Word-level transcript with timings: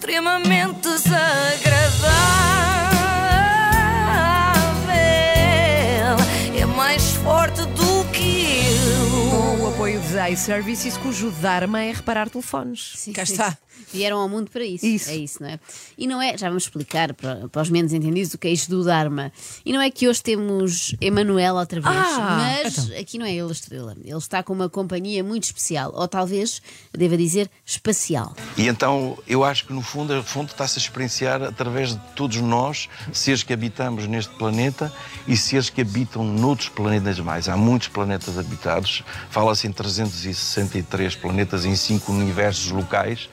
extremamente 0.00 0.88
desagradável. 0.88 2.59
iServices, 10.30 10.96
cujo 10.96 11.30
Dharma 11.42 11.82
é 11.82 11.92
reparar 11.92 12.30
telefones. 12.30 12.92
Sim, 12.96 13.12
Cá 13.12 13.26
sim. 13.26 13.32
está. 13.32 13.58
Vieram 13.92 14.18
ao 14.18 14.28
mundo 14.28 14.50
para 14.50 14.62
isso. 14.62 14.84
Isso. 14.84 15.10
É 15.10 15.16
isso, 15.16 15.42
não 15.42 15.48
é? 15.48 15.58
E 15.96 16.06
não 16.06 16.20
é, 16.20 16.36
já 16.36 16.48
vamos 16.48 16.64
explicar 16.64 17.14
para, 17.14 17.48
para 17.48 17.62
os 17.62 17.70
menos 17.70 17.92
entendidos 17.94 18.34
o 18.34 18.38
que 18.38 18.46
é 18.46 18.50
isto 18.52 18.68
do 18.68 18.84
Dharma. 18.84 19.32
E 19.64 19.72
não 19.72 19.80
é 19.80 19.90
que 19.90 20.06
hoje 20.06 20.22
temos 20.22 20.94
Emanuel 21.00 21.54
outra 21.54 21.80
vez, 21.80 21.94
Ah, 21.96 22.36
mas 22.64 22.90
aqui 22.92 23.18
não 23.18 23.24
é 23.24 23.32
ele 23.32 23.48
a 23.48 23.52
estrela. 23.52 23.96
Ele 24.04 24.16
está 24.18 24.42
com 24.42 24.52
uma 24.52 24.68
companhia 24.68 25.24
muito 25.24 25.44
especial, 25.44 25.92
ou 25.94 26.06
talvez, 26.06 26.60
deva 26.92 27.16
dizer, 27.16 27.50
espacial. 27.64 28.36
E 28.56 28.68
então 28.68 29.18
eu 29.26 29.42
acho 29.42 29.66
que 29.66 29.72
no 29.72 29.82
fundo 29.82 30.12
a 30.12 30.22
fonte 30.22 30.52
está-se 30.52 30.78
a 30.78 30.82
experienciar 30.82 31.42
através 31.42 31.94
de 31.94 32.00
todos 32.14 32.36
nós, 32.36 32.88
seres 33.12 33.42
que 33.42 33.52
habitamos 33.52 34.06
neste 34.06 34.32
planeta 34.34 34.92
e 35.26 35.36
seres 35.36 35.70
que 35.70 35.80
habitam 35.80 36.22
noutros 36.22 36.68
planetas 36.68 37.18
mais. 37.18 37.48
Há 37.48 37.56
muitos 37.56 37.88
planetas 37.88 38.36
habitados, 38.38 39.02
fala-se 39.30 39.66
em 39.66 39.72
363 40.22 41.16
planetas 41.16 41.64
em 41.64 41.74
cinco 41.76 42.12
universos 42.12 42.70
locais. 42.70 43.28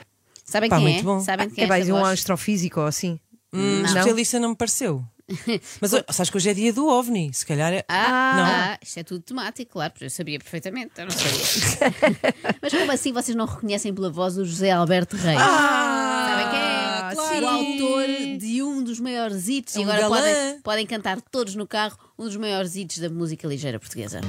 Sabem 0.45 0.69
Pá, 0.69 0.77
quem 0.77 0.85
muito 0.85 0.99
é? 0.99 1.03
bom. 1.03 1.19
Sabem 1.19 1.49
quem 1.49 1.63
É 1.63 1.65
é 1.65 1.69
mais 1.69 1.83
esta 1.83 1.93
um 1.95 1.99
voz? 1.99 2.13
astrofísico 2.13 2.79
ou 2.79 2.85
assim. 2.87 3.19
Hum, 3.53 3.79
Não? 3.81 3.85
especialista 3.85 4.39
não 4.39 4.49
me 4.49 4.55
pareceu. 4.55 5.03
Mas 5.81 5.91
olha, 5.91 6.05
sabes 6.09 6.29
que 6.29 6.37
hoje 6.37 6.49
é 6.49 6.53
dia 6.53 6.71
do 6.71 6.87
OVNI, 6.87 7.33
se 7.33 7.45
calhar 7.45 7.73
é. 7.73 7.83
Ah, 7.89 8.75
ah, 8.75 8.79
isto 8.81 8.97
é 8.99 9.03
tudo 9.03 9.21
temático, 9.21 9.73
claro, 9.73 9.91
porque 9.91 10.05
eu 10.05 10.09
sabia 10.09 10.39
perfeitamente, 10.39 10.91
eu 10.97 11.03
não 11.05 11.11
sabia. 11.11 11.93
Mas 12.61 12.73
como 12.73 12.91
assim 12.93 13.11
vocês 13.11 13.35
não 13.35 13.45
reconhecem 13.45 13.93
pela 13.93 14.09
voz 14.09 14.37
o 14.37 14.45
José 14.45 14.71
Alberto 14.71 15.17
Reis? 15.17 15.37
Sabem 15.37 16.49
quem 16.49 16.59
é? 16.59 16.63
Ah, 16.63 17.11
claro. 17.13 17.45
O 17.45 17.76
dos 18.97 18.99
maiores 19.03 19.47
hits 19.47 19.75
É 19.75 19.79
e 19.79 19.85
um 19.85 19.91
agora 19.91 20.01
galã. 20.01 20.17
podem, 20.17 20.59
podem 20.61 20.85
cantar 20.87 21.21
todos 21.21 21.55
no 21.55 21.67
carro 21.67 21.97
um 22.17 22.23
dos 22.25 22.35
maiores 22.35 22.75
hits 22.75 22.97
da 22.99 23.09
música 23.09 23.47
ligeira 23.47 23.79
portuguesa. 23.79 24.21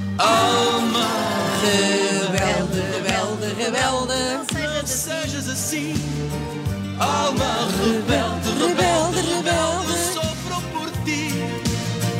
Rebelde, 1.61 2.79
rebelde, 2.93 3.53
rebelde. 3.57 4.87
Sejas 4.87 5.47
assim, 5.49 5.93
alma 6.99 7.67
rebelde, 7.83 7.99
Rebelde, 7.99 8.38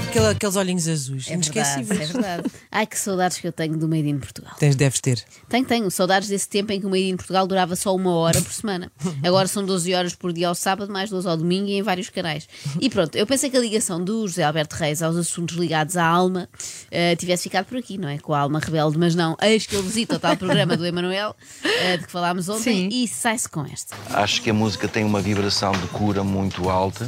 Aquele- 0.10 0.28
aqueles 0.28 0.56
olhinhos 0.56 0.88
azuis, 0.88 1.28
É 1.28 1.38
verdade, 1.38 1.60
é 1.60 1.62
inesquecíveis. 1.62 2.10
verdade. 2.12 2.50
Ai, 2.72 2.86
que 2.88 2.98
saudades 2.98 3.38
que 3.38 3.48
eu 3.48 3.52
tenho 3.52 3.78
do 3.78 3.88
Made 3.88 4.10
in 4.10 4.18
Portugal. 4.18 4.54
Tens, 4.58 4.76
deves 4.76 5.00
ter. 5.00 5.24
Tenho, 5.48 5.66
tenho. 5.66 5.92
Saudades 5.92 6.28
desse 6.28 6.50
tempo 6.50 6.72
em 6.72 6.80
que 6.80 6.86
o 6.86 6.90
Made 6.90 7.10
in 7.10 7.16
Portugal 7.16 7.46
durava 7.46 7.76
só 7.76 7.96
uma 7.96 8.12
hora 8.16 8.42
por 8.42 8.52
semana. 8.52 8.92
Agora 9.24 9.48
são 9.48 9.64
12 9.64 9.94
horas 9.94 10.16
por 10.16 10.34
dia 10.34 10.48
ao 10.48 10.56
sábado, 10.56 10.92
mais 10.92 11.10
12 11.12 11.28
ao 11.28 11.38
domingo 11.38 11.68
e 11.68 11.74
em 11.74 11.84
vários 11.84 12.10
canais. 12.10 12.48
E 12.82 12.90
pronto, 12.90 13.16
eu 13.16 13.28
pensei 13.28 13.50
que 13.52 13.58
a 13.58 13.60
ligação 13.60 14.04
do 14.04 14.28
José 14.28 14.44
Alberto 14.44 14.76
Reis 14.76 15.02
aos 15.04 15.16
assuntos 15.16 15.56
ligados 15.58 15.96
à 15.96 16.06
alma 16.06 16.50
eh, 16.90 17.16
tivesse 17.16 17.44
ficado 17.44 17.66
por 17.66 17.78
aqui, 17.78 17.98
não 17.98 18.10
é? 18.10 18.18
Com 18.18 18.34
a 18.34 18.40
alma 18.40 18.60
rebelde, 18.60 18.98
mas 18.98 19.14
não. 19.14 19.38
Eis 19.42 19.66
que 19.68 19.76
ele 19.76 19.84
visita 19.88 20.16
o 20.16 20.20
tal 20.20 20.36
programa 20.36 20.76
do 20.76 20.86
Emanuel, 20.86 21.36
eh, 21.64 21.98
de 21.98 22.06
que 22.06 22.12
falámos 22.12 22.50
ontem, 22.50 22.90
Sim. 22.90 23.04
e 23.04 23.08
sai-se 23.08 23.48
com 23.48 23.64
esta. 23.66 23.96
Acho 24.12 24.42
que 24.42 24.50
a 24.50 24.54
música 24.54 24.88
tem 24.88 25.04
uma 25.04 25.22
vibração 25.22 25.72
de 25.72 25.88
cura 25.90 26.24
muito 26.24 26.68
alta. 26.70 27.08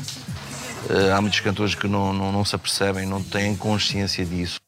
Eh, 0.94 1.12
há 1.14 1.22
muitos 1.22 1.40
cantores 1.40 1.74
que 1.74 1.88
não, 1.88 2.12
não, 2.12 2.34
não 2.34 2.44
se 2.44 2.54
apercebem, 2.54 3.06
não 3.06 3.24
têm 3.24 3.56
consciência 3.56 4.26
disso. 4.26 4.60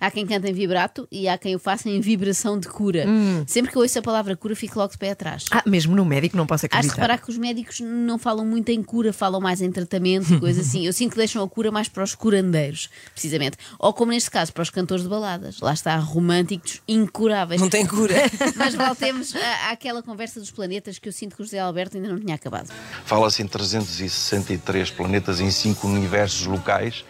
Há 0.00 0.10
quem 0.10 0.26
canta 0.26 0.48
em 0.48 0.52
vibrato 0.54 1.06
e 1.12 1.28
há 1.28 1.36
quem 1.36 1.54
o 1.54 1.58
faça 1.58 1.88
em 1.90 2.00
vibração 2.00 2.58
de 2.58 2.66
cura. 2.68 3.04
Sempre 3.46 3.70
que 3.70 3.76
eu 3.76 3.82
ouço 3.82 3.98
a 3.98 4.02
palavra 4.02 4.34
cura, 4.36 4.56
fico 4.56 4.78
logo 4.78 4.92
de 4.92 4.98
pé 4.98 5.10
atrás. 5.10 5.44
Ah, 5.50 5.62
mesmo 5.66 5.94
no 5.94 6.04
médico 6.04 6.36
não 6.36 6.46
posso 6.46 6.64
Hás 6.66 6.70
de 6.70 6.76
acreditar. 6.76 6.94
reparar 7.02 7.18
que 7.18 7.30
os 7.30 7.36
médicos 7.36 7.80
não 7.80 8.18
falam 8.18 8.46
muito 8.46 8.70
em 8.70 8.82
cura, 8.82 9.12
falam 9.12 9.40
mais 9.40 9.60
em 9.60 9.70
tratamento 9.70 10.32
e 10.34 10.38
coisas 10.40 10.66
assim. 10.66 10.86
Eu 10.86 10.92
sinto 10.92 11.10
que 11.12 11.18
deixam 11.18 11.42
a 11.44 11.48
cura 11.48 11.70
mais 11.70 11.88
para 11.88 12.02
os 12.02 12.14
curandeiros, 12.14 12.88
precisamente. 13.12 13.56
Ou 13.78 13.92
como 13.92 14.10
neste 14.12 14.30
caso, 14.30 14.52
para 14.52 14.62
os 14.62 14.70
cantores 14.70 15.02
de 15.04 15.08
baladas. 15.10 15.60
Lá 15.60 15.72
está, 15.74 15.96
românticos 15.98 16.80
incuráveis. 16.88 17.60
Não 17.60 17.68
tem 17.68 17.86
cura. 17.86 18.14
Mas 18.56 18.74
voltemos 18.74 19.34
à- 19.36 19.70
àquela 19.72 20.02
conversa 20.02 20.40
dos 20.40 20.50
planetas 20.50 20.98
que 20.98 21.08
eu 21.08 21.12
sinto 21.12 21.36
que 21.36 21.42
o 21.42 21.44
José 21.44 21.58
Alberto 21.58 21.96
ainda 21.98 22.08
não 22.08 22.18
tinha 22.18 22.34
acabado. 22.36 22.70
Fala-se 23.04 23.42
em 23.42 23.46
363 23.46 24.90
planetas 24.90 25.40
em 25.40 25.50
cinco 25.50 25.86
universos 25.88 26.46
locais 26.46 27.04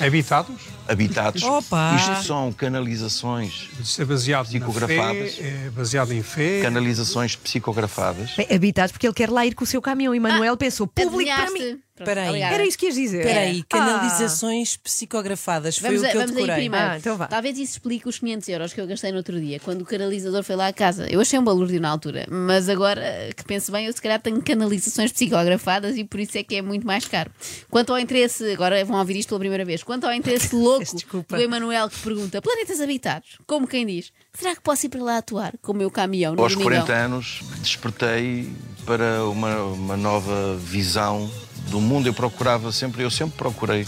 habitados. 0.00 0.60
Habitados. 0.88 1.42
Opa! 1.42 1.94
Isto 1.96 2.26
são 2.26 2.52
canalizações, 2.52 3.68
Isto 3.80 4.02
é 4.02 4.04
baseado 4.04 4.46
Psicografadas. 4.46 5.34
fé, 5.34 5.42
é 5.66 5.70
baseado 5.70 6.12
em 6.12 6.22
fé. 6.22 6.62
canalizações 6.62 7.36
psicografadas. 7.36 8.30
Bem, 8.36 8.46
habitados 8.50 8.92
porque 8.92 9.06
ele 9.06 9.14
quer 9.14 9.30
lá 9.30 9.44
ir 9.46 9.54
com 9.54 9.64
o 9.64 9.66
seu 9.66 9.80
caminhão 9.82 10.14
e 10.14 10.20
Manuel 10.20 10.56
pensou, 10.56 10.86
público 10.86 11.30
para 11.34 11.50
mim. 11.50 11.78
Aí. 12.06 12.28
obrigada. 12.28 12.54
Era 12.54 12.66
isso 12.66 12.78
que 12.78 12.86
ias 12.86 12.94
dizer. 12.94 13.20
Espera 13.20 13.40
aí, 13.40 13.60
Ah. 13.62 13.66
canalizações 13.68 14.76
psicografadas. 14.76 15.78
Foi 15.78 15.88
Vamos, 15.88 16.02
o 16.02 16.06
a- 16.06 16.08
que 16.10 16.16
eu 16.16 16.20
vamos 16.20 16.36
aí 16.36 16.42
decorei. 16.42 16.62
primeiro. 16.68 16.86
Ah, 16.86 16.96
então 16.98 17.16
vá. 17.16 17.26
Talvez 17.26 17.58
isso 17.58 17.72
explique 17.72 18.08
os 18.08 18.18
500 18.18 18.48
euros 18.48 18.72
que 18.72 18.80
eu 18.80 18.86
gastei 18.86 19.10
no 19.10 19.18
outro 19.18 19.40
dia, 19.40 19.58
quando 19.60 19.82
o 19.82 19.84
canalizador 19.84 20.42
foi 20.42 20.56
lá 20.56 20.68
à 20.68 20.72
casa. 20.72 21.06
Eu 21.10 21.20
achei 21.20 21.38
um 21.38 21.44
balúrdio 21.44 21.80
na 21.80 21.88
altura, 21.90 22.26
mas 22.28 22.68
agora 22.68 23.02
que 23.36 23.44
penso 23.44 23.72
bem, 23.72 23.86
eu 23.86 23.92
se 23.92 24.00
calhar 24.02 24.20
tenho 24.20 24.40
canalizações 24.42 25.12
psicografadas 25.12 25.96
e 25.96 26.04
por 26.04 26.20
isso 26.20 26.36
é 26.38 26.42
que 26.42 26.56
é 26.56 26.62
muito 26.62 26.86
mais 26.86 27.06
caro. 27.06 27.30
Quanto 27.70 27.92
ao 27.92 27.98
interesse, 27.98 28.52
agora 28.52 28.84
vão 28.84 28.98
ouvir 28.98 29.16
isto 29.16 29.28
pela 29.30 29.40
primeira 29.40 29.64
vez, 29.64 29.82
quanto 29.82 30.04
ao 30.04 30.12
interesse 30.12 30.54
louco 30.56 30.84
do 31.28 31.36
Emanuel 31.40 31.88
que 31.88 31.98
pergunta: 31.98 32.40
planetas 32.42 32.80
habitados? 32.80 33.38
Como 33.46 33.66
quem 33.66 33.86
diz, 33.86 34.12
será 34.32 34.54
que 34.54 34.60
posso 34.62 34.86
ir 34.86 34.88
para 34.88 35.02
lá 35.02 35.18
atuar 35.18 35.54
com 35.62 35.72
o 35.72 35.74
meu 35.74 35.90
caminhão 35.90 36.34
no 36.34 36.42
Aos 36.42 36.52
domingão? 36.54 36.84
40 36.84 36.92
anos 36.92 37.40
despertei 37.62 38.50
para 38.84 39.24
uma, 39.24 39.62
uma 39.64 39.96
nova 39.96 40.56
visão 40.56 41.30
do 41.68 41.80
mundo. 41.80 42.06
Eu 42.08 42.14
procurava 42.14 42.72
sempre, 42.72 43.02
eu 43.02 43.10
sempre 43.10 43.36
procurei, 43.36 43.86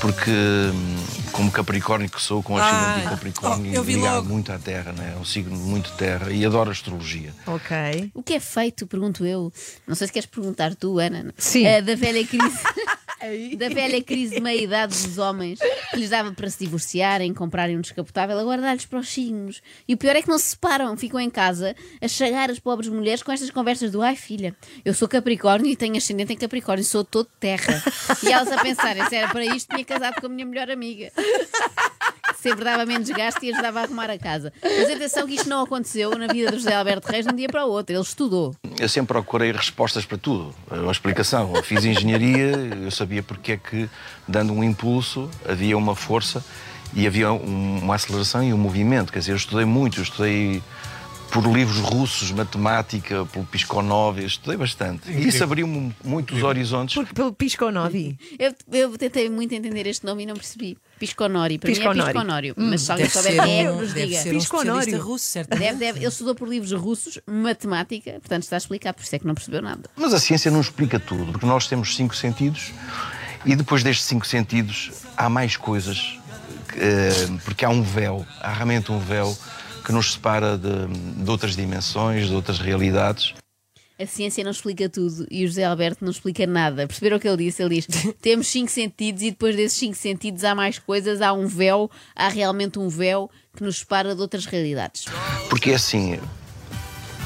porque 0.00 0.30
hum, 0.30 0.96
como 1.32 1.50
Capricórnio 1.50 2.08
que 2.08 2.20
sou, 2.20 2.42
com 2.42 2.56
ascendente 2.56 3.00
Ah, 3.00 3.04
em 3.04 3.08
Capricórnio, 3.08 3.80
oh, 3.80 3.84
ligado 3.84 4.14
logo. 4.16 4.28
muito 4.28 4.52
à 4.52 4.58
Terra, 4.58 4.92
né? 4.92 5.14
é 5.16 5.20
um 5.20 5.24
signo 5.24 5.56
muito 5.56 5.90
terra 5.92 6.30
e 6.30 6.44
adoro 6.44 6.70
astrologia. 6.70 7.32
Ok. 7.46 8.10
O 8.14 8.22
que 8.22 8.34
é 8.34 8.40
feito, 8.40 8.86
pergunto 8.86 9.24
eu. 9.24 9.52
Não 9.86 9.94
sei 9.94 10.06
se 10.06 10.12
queres 10.12 10.26
perguntar 10.28 10.74
tu, 10.74 10.98
Ana. 10.98 11.32
Sim. 11.38 11.64
Eh, 11.66 11.82
da 11.82 11.94
velha 11.94 12.26
crise. 12.26 12.58
da 13.56 13.68
velha 13.68 14.02
crise 14.02 14.36
de 14.36 14.40
meia-idade 14.40 14.94
dos 15.06 15.18
homens 15.18 15.58
que 15.90 15.96
lhes 15.96 16.10
dava 16.10 16.32
para 16.32 16.48
se 16.48 16.58
divorciarem, 16.58 17.32
comprarem 17.34 17.76
um 17.76 17.80
descapotável, 17.80 18.38
agora 18.38 18.62
dá-lhes 18.62 18.86
para 18.86 18.98
os 18.98 19.08
signos. 19.08 19.62
E 19.86 19.94
o 19.94 19.96
pior 19.96 20.16
é 20.16 20.22
que 20.22 20.28
não 20.28 20.38
se 20.38 20.50
separam, 20.50 20.96
ficam 20.96 21.20
em 21.20 21.30
casa 21.30 21.74
a 22.00 22.08
chagar 22.08 22.50
as 22.50 22.58
pobres 22.58 22.88
mulheres 22.88 23.22
com 23.22 23.32
estas 23.32 23.50
conversas 23.50 23.90
do 23.90 24.02
ai 24.02 24.16
filha, 24.16 24.54
eu 24.84 24.94
sou 24.94 25.08
Capricórnio 25.08 25.70
e 25.70 25.76
tenho 25.76 25.96
ascendente 25.96 26.32
em 26.32 26.36
Capricórnio, 26.36 26.84
sou 26.84 27.04
todo 27.04 27.28
terra. 27.38 27.82
E 28.22 28.32
elas 28.32 28.50
a 28.50 28.62
pensarem, 28.62 29.04
se 29.06 29.16
era 29.16 29.28
para 29.28 29.44
isto, 29.44 29.68
tinha 29.74 29.84
casado 29.84 30.20
com 30.20 30.26
a 30.26 30.30
minha 30.30 30.46
melhor 30.46 30.70
amiga. 30.70 31.10
Sempre 32.40 32.64
dava 32.64 32.86
menos 32.86 33.08
gasto 33.10 33.42
e 33.42 33.52
ajudava 33.52 33.80
a 33.80 33.82
arrumar 33.82 34.08
a 34.10 34.18
casa. 34.18 34.50
Mas 34.62 34.90
atenção 34.90 35.26
que 35.26 35.34
isto 35.34 35.48
não 35.48 35.62
aconteceu 35.64 36.10
na 36.16 36.26
vida 36.26 36.50
do 36.50 36.56
José 36.56 36.74
Alberto 36.74 37.06
Reis 37.10 37.26
de 37.26 37.32
um 37.32 37.36
dia 37.36 37.48
para 37.48 37.66
o 37.66 37.68
outro. 37.70 37.94
Ele 37.94 38.02
estudou. 38.02 38.54
Eu 38.78 38.88
sempre 38.88 39.08
procurei 39.08 39.52
respostas 39.52 40.06
para 40.06 40.16
tudo, 40.16 40.54
uma 40.70 40.90
explicação. 40.92 41.54
Eu 41.54 41.62
fiz 41.62 41.84
engenharia, 41.84 42.52
eu 42.82 42.90
sabia 42.90 43.22
porque 43.22 43.52
é 43.52 43.56
que, 43.58 43.90
dando 44.26 44.52
um 44.54 44.64
impulso, 44.64 45.28
havia 45.46 45.76
uma 45.76 45.94
força 45.94 46.42
e 46.94 47.06
havia 47.06 47.30
um- 47.30 47.78
uma 47.82 47.94
aceleração 47.96 48.42
e 48.42 48.54
um 48.54 48.58
movimento. 48.58 49.12
Quer 49.12 49.18
dizer, 49.18 49.32
eu 49.32 49.36
estudei 49.36 49.66
muito, 49.66 49.98
eu 50.00 50.02
estudei 50.02 50.62
por 51.30 51.46
livros 51.46 51.78
russos, 51.78 52.30
matemática, 52.32 53.24
pelo 53.26 53.44
Pisconov, 53.44 54.18
eu 54.18 54.26
estudei 54.26 54.56
bastante. 54.56 55.10
E 55.10 55.28
isso 55.28 55.42
abriu-me 55.42 55.94
muitos 56.04 56.42
horizontes. 56.42 56.94
Porque 56.94 57.14
pelo 57.14 57.32
Pisconovi. 57.32 58.18
Eu, 58.38 58.54
eu 58.72 58.98
tentei 58.98 59.30
muito 59.30 59.54
entender 59.54 59.86
este 59.86 60.04
nome 60.04 60.24
e 60.24 60.26
não 60.26 60.34
percebi. 60.34 60.76
Pisconori. 60.98 61.58
Para 61.58 61.68
mim 61.68 61.74
Pisconori. 61.74 62.00
é 62.00 62.04
Pisconório. 62.04 62.54
Mas 62.56 62.82
se 62.82 62.92
alguém 62.92 63.08
souber 63.08 63.42
quem 63.42 63.64
é, 63.64 63.70
um, 63.70 63.80
nos 63.80 63.92
deve 63.92 64.06
diga. 64.08 64.22
ser 64.22 64.30
um 64.34 64.38
Pisconório. 64.38 65.00
russo, 65.00 65.24
certamente. 65.24 65.64
Deve, 65.64 65.78
deve. 65.78 65.98
Ele 66.00 66.08
estudou 66.08 66.34
por 66.34 66.48
livros 66.48 66.72
russos, 66.72 67.18
matemática, 67.26 68.12
portanto 68.12 68.42
está 68.42 68.56
a 68.56 68.58
explicar, 68.58 68.92
por 68.92 69.02
isso 69.02 69.14
é 69.14 69.18
que 69.18 69.26
não 69.26 69.34
percebeu 69.34 69.62
nada. 69.62 69.88
Mas 69.96 70.12
a 70.12 70.20
ciência 70.20 70.50
não 70.50 70.60
explica 70.60 70.98
tudo, 70.98 71.32
porque 71.32 71.46
nós 71.46 71.66
temos 71.66 71.96
cinco 71.96 72.14
sentidos 72.14 72.72
e 73.46 73.56
depois 73.56 73.82
destes 73.82 74.06
cinco 74.06 74.26
sentidos 74.26 74.90
há 75.16 75.28
mais 75.28 75.56
coisas, 75.56 76.18
eh, 76.76 77.28
porque 77.44 77.64
há 77.64 77.70
um 77.70 77.82
véu, 77.82 78.26
há 78.40 78.52
realmente 78.52 78.92
um 78.92 78.98
véu 78.98 79.36
que 79.84 79.92
nos 79.92 80.12
separa 80.12 80.56
de, 80.56 80.86
de 81.22 81.30
outras 81.30 81.56
dimensões, 81.56 82.28
de 82.28 82.34
outras 82.34 82.58
realidades. 82.58 83.34
A 83.98 84.06
ciência 84.06 84.42
não 84.42 84.50
explica 84.50 84.88
tudo 84.88 85.26
e 85.30 85.44
o 85.44 85.46
José 85.46 85.62
Alberto 85.62 86.02
não 86.02 86.10
explica 86.10 86.46
nada. 86.46 86.86
Perceberam 86.86 87.18
o 87.18 87.20
que 87.20 87.28
ele 87.28 87.44
disse? 87.44 87.62
Ele 87.62 87.80
diz: 87.80 87.86
temos 88.20 88.46
cinco 88.46 88.70
sentidos 88.70 89.22
e 89.22 89.30
depois 89.30 89.54
desses 89.54 89.78
cinco 89.78 89.94
sentidos 89.94 90.42
há 90.42 90.54
mais 90.54 90.78
coisas, 90.78 91.20
há 91.20 91.34
um 91.34 91.46
véu, 91.46 91.90
há 92.16 92.28
realmente 92.28 92.78
um 92.78 92.88
véu 92.88 93.30
que 93.54 93.62
nos 93.62 93.80
separa 93.80 94.14
de 94.14 94.20
outras 94.22 94.46
realidades. 94.46 95.04
Porque 95.50 95.72
assim, 95.72 96.18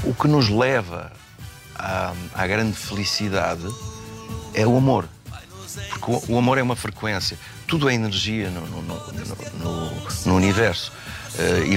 o 0.03 0.13
que 0.13 0.27
nos 0.27 0.49
leva 0.49 1.13
à, 1.77 2.13
à 2.35 2.47
grande 2.47 2.77
felicidade 2.77 3.69
é 4.53 4.67
o 4.67 4.77
amor. 4.77 5.09
Porque 5.89 6.33
o, 6.33 6.39
amor 6.39 6.59
é 6.59 6.63
uma 6.63 6.77
frequência. 6.77 7.39
Tudo 7.67 7.89
é 7.89 7.95
energia 7.95 8.51
no, 8.51 8.61
no- 8.67 8.83
no- 8.83 9.13
no- 10.27 10.35
universo. 10.35 10.93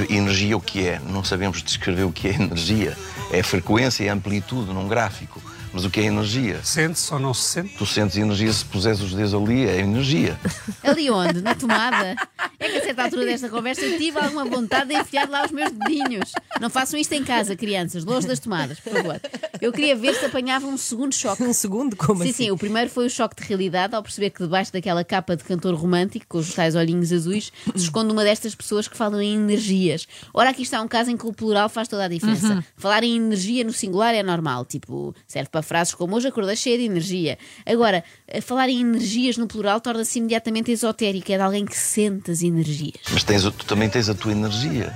E 0.09 0.15
energia 0.15 0.55
o 0.55 0.61
que 0.61 0.87
é? 0.87 0.99
Não 1.03 1.23
sabemos 1.23 1.63
descrever 1.63 2.03
o 2.03 2.11
que 2.11 2.27
é 2.27 2.33
energia. 2.35 2.95
É 3.31 3.41
frequência 3.41 4.03
e 4.03 4.09
amplitude 4.09 4.71
num 4.73 4.87
gráfico. 4.87 5.41
Mas 5.73 5.85
o 5.85 5.89
que 5.89 5.99
é 5.99 6.03
energia? 6.05 6.59
Sente-se 6.63 7.13
ou 7.13 7.19
não 7.19 7.33
se 7.33 7.41
sente? 7.43 7.77
Tu 7.77 7.85
sentes 7.85 8.17
energia 8.17 8.51
se 8.51 8.65
puseres 8.65 8.99
os 9.01 9.13
dedos 9.13 9.33
ali, 9.33 9.67
é 9.67 9.79
energia. 9.79 10.39
Ali 10.83 11.09
onde? 11.09 11.41
Na 11.41 11.53
tomada? 11.53 12.15
É 12.59 12.69
que 12.69 12.77
a 12.77 12.83
certa 12.83 13.03
altura 13.03 13.25
desta 13.25 13.49
conversa 13.49 13.81
eu 13.81 13.97
tive 13.97 14.17
alguma 14.17 14.45
vontade 14.45 14.89
de 14.89 14.95
enfiar 14.95 15.29
lá 15.29 15.45
os 15.45 15.51
meus 15.51 15.71
dedinhos. 15.71 16.31
Não 16.59 16.69
façam 16.69 16.99
isto 16.99 17.13
em 17.13 17.23
casa, 17.23 17.55
crianças, 17.55 18.03
longe 18.05 18.25
das 18.27 18.39
tomadas, 18.39 18.79
por 18.79 18.93
favor. 18.93 19.21
Eu 19.61 19.71
queria 19.71 19.95
ver 19.95 20.15
se 20.15 20.25
apanhava 20.25 20.65
um 20.65 20.77
segundo 20.77 21.13
choque. 21.13 21.43
Um 21.43 21.53
segundo? 21.53 21.95
Como 21.95 22.23
sim, 22.23 22.29
assim? 22.29 22.45
sim, 22.45 22.51
o 22.51 22.57
primeiro 22.57 22.89
foi 22.89 23.05
o 23.05 23.09
choque 23.09 23.41
de 23.41 23.47
realidade 23.47 23.95
ao 23.95 24.01
perceber 24.01 24.29
que 24.29 24.41
debaixo 24.41 24.71
daquela 24.71 25.03
capa 25.03 25.35
de 25.35 25.43
cantor 25.43 25.75
romântico, 25.75 26.25
com 26.27 26.37
os 26.39 26.53
tais 26.53 26.75
olhinhos 26.75 27.11
azuis, 27.11 27.51
se 27.75 27.83
esconde 27.83 28.11
uma 28.11 28.23
destas 28.23 28.55
pessoas 28.55 28.87
que 28.87 28.97
falam 28.97 29.21
em 29.21 29.35
energias. 29.35 30.07
Ora, 30.33 30.49
aqui 30.49 30.63
está 30.63 30.81
um 30.81 30.87
caso 30.87 31.11
em 31.11 31.17
que 31.17 31.27
o 31.27 31.33
plural 31.33 31.69
faz 31.69 31.87
toda 31.87 32.05
a 32.05 32.07
diferença. 32.07 32.63
Falar 32.77 33.03
em 33.03 33.17
energia 33.17 33.63
no 33.63 33.73
singular 33.73 34.15
é 34.15 34.23
normal, 34.23 34.65
tipo, 34.65 35.13
serve 35.27 35.49
para 35.49 35.61
frases 35.67 35.93
como 35.93 36.15
hoje 36.15 36.27
acordei 36.27 36.55
cheia 36.55 36.77
de 36.77 36.85
energia. 36.85 37.37
Agora, 37.65 38.03
eh, 38.27 38.41
falar 38.41 38.69
em 38.69 38.81
energias 38.81 39.37
no 39.37 39.47
plural 39.47 39.81
torna-se 39.81 40.19
imediatamente 40.19 40.71
esotérico, 40.71 41.31
é 41.31 41.37
de 41.37 41.43
alguém 41.43 41.65
que 41.65 41.77
sente 41.77 42.31
as 42.31 42.41
energias. 42.41 42.95
Mas 43.11 43.23
tens, 43.23 43.43
tu 43.43 43.65
também 43.65 43.89
tens 43.89 44.09
a 44.09 44.15
tua 44.15 44.31
energia. 44.31 44.95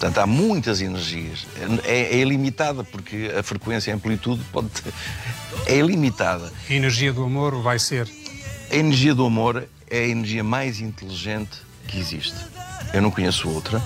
Portanto, 0.00 0.18
há 0.18 0.26
muitas 0.26 0.80
energias. 0.80 1.46
É, 1.84 2.16
é 2.16 2.18
ilimitada, 2.18 2.82
porque 2.82 3.30
a 3.38 3.42
frequência 3.42 3.90
e 3.90 3.92
a 3.92 3.96
amplitude 3.96 4.42
pode 4.50 4.68
ter, 4.68 4.92
é 5.66 5.76
ilimitada. 5.76 6.50
A 6.68 6.72
energia 6.72 7.12
do 7.12 7.22
amor 7.22 7.60
vai 7.60 7.78
ser. 7.78 8.08
A 8.70 8.76
energia 8.76 9.14
do 9.14 9.26
amor 9.26 9.68
é 9.90 9.98
a 9.98 10.06
energia 10.06 10.42
mais 10.42 10.80
inteligente 10.80 11.58
que 11.86 11.98
existe. 11.98 12.36
Eu 12.94 13.02
não 13.02 13.10
conheço 13.10 13.48
outra. 13.50 13.82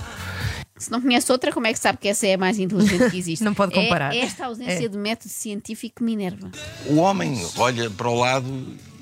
Se 0.85 0.91
não 0.91 1.01
conhece 1.01 1.31
outra, 1.31 1.51
como 1.51 1.65
é 1.65 1.73
que 1.73 1.79
sabe 1.79 1.97
que 1.99 2.07
essa 2.07 2.27
é 2.27 2.35
a 2.35 2.37
mais 2.37 2.59
inteligente 2.59 3.09
que 3.09 3.17
existe? 3.17 3.41
Não 3.45 3.53
pode 3.55 3.73
É- 3.77 3.83
comparar. 3.83 4.15
É, 4.15 4.19
esta 4.19 4.45
ausência 4.45 4.85
É. 4.85 4.87
de 4.87 4.97
método 4.97 5.29
científico 5.33 5.95
que 5.97 6.03
me 6.03 6.13
enerva. 6.13 6.51
O 6.85 6.97
homem 6.97 7.43
olha 7.57 7.89
para 7.89 8.07
o 8.07 8.13
lado 8.19 8.47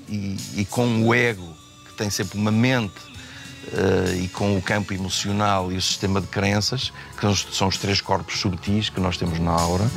e, 0.07 0.37
e 0.55 0.65
com 0.65 1.03
o 1.05 1.13
ego, 1.13 1.53
que 1.85 1.93
tem 1.95 2.09
sempre 2.09 2.37
uma 2.37 2.51
mente, 2.51 2.93
eh, 3.73 4.21
e 4.23 4.27
com 4.29 4.57
o 4.57 4.61
campo 4.61 4.93
emocional 4.93 5.71
e 5.73 5.75
o 5.75 5.81
sistema 5.81 6.21
de 6.21 6.27
crenças, 6.27 6.93
que 7.19 7.53
são 7.53 7.67
os- 7.67 7.77
três 7.77 7.99
corpos 7.99 8.39
subtis 8.39 8.89
que 8.89 9.01
nós 9.01 9.17
temos 9.17 9.37
na 9.39 9.51
aura, 9.51 9.89